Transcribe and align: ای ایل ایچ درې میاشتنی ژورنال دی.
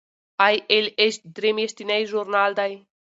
ای 0.45 0.55
ایل 0.71 0.87
ایچ 0.99 1.15
درې 1.35 1.49
میاشتنی 1.57 2.01
ژورنال 2.09 2.51
دی. 2.59 2.73